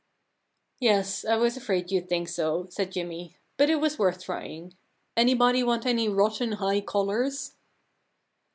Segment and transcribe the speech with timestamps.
[0.45, 4.23] * Yes, I was afraid you'd think so,* said Jimmy, * but it was worth
[4.23, 4.75] trying.
[5.15, 7.53] Anybody want any rotten high collars